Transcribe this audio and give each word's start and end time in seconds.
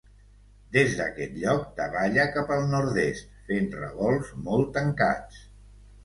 Des 0.75 0.93
d'aquest 0.99 1.33
lloc 1.41 1.65
davalla 1.79 2.23
cap 2.37 2.53
al 2.55 2.65
nord-est, 2.71 3.27
fent 3.49 3.67
revolts 3.75 4.31
molt 4.49 4.73
tancats. 4.79 5.43